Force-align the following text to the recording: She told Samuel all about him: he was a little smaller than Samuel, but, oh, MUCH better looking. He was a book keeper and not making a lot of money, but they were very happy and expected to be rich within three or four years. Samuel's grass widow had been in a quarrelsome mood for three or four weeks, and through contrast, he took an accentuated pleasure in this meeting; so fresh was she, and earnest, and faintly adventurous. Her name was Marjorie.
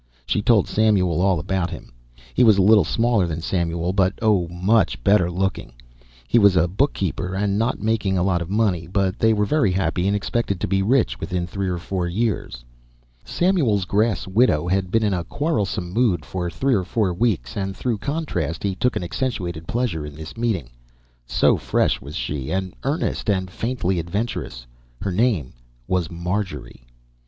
She 0.25 0.41
told 0.41 0.67
Samuel 0.67 1.21
all 1.21 1.39
about 1.39 1.69
him: 1.69 1.93
he 2.33 2.43
was 2.43 2.57
a 2.57 2.63
little 2.63 2.83
smaller 2.83 3.27
than 3.27 3.39
Samuel, 3.39 3.93
but, 3.93 4.15
oh, 4.19 4.47
MUCH 4.47 5.03
better 5.03 5.29
looking. 5.29 5.73
He 6.27 6.39
was 6.39 6.55
a 6.55 6.67
book 6.67 6.93
keeper 6.93 7.35
and 7.35 7.59
not 7.59 7.83
making 7.83 8.17
a 8.17 8.23
lot 8.23 8.41
of 8.41 8.49
money, 8.49 8.87
but 8.91 9.19
they 9.19 9.31
were 9.31 9.45
very 9.45 9.71
happy 9.71 10.07
and 10.07 10.15
expected 10.15 10.59
to 10.59 10.67
be 10.67 10.81
rich 10.81 11.19
within 11.19 11.45
three 11.45 11.67
or 11.69 11.77
four 11.77 12.07
years. 12.07 12.65
Samuel's 13.23 13.85
grass 13.85 14.25
widow 14.25 14.67
had 14.67 14.89
been 14.89 15.03
in 15.03 15.13
a 15.13 15.23
quarrelsome 15.23 15.91
mood 15.91 16.25
for 16.25 16.49
three 16.49 16.73
or 16.73 16.83
four 16.83 17.13
weeks, 17.13 17.55
and 17.55 17.77
through 17.77 17.99
contrast, 17.99 18.63
he 18.63 18.73
took 18.73 18.95
an 18.95 19.03
accentuated 19.03 19.67
pleasure 19.67 20.03
in 20.03 20.15
this 20.15 20.35
meeting; 20.35 20.71
so 21.27 21.57
fresh 21.57 22.01
was 22.01 22.15
she, 22.15 22.49
and 22.51 22.73
earnest, 22.81 23.29
and 23.29 23.51
faintly 23.51 23.99
adventurous. 23.99 24.65
Her 24.99 25.11
name 25.11 25.53
was 25.87 26.09
Marjorie. 26.09 26.87